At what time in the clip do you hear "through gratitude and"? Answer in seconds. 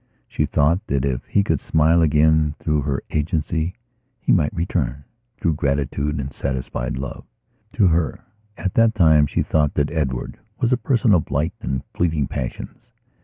5.39-6.33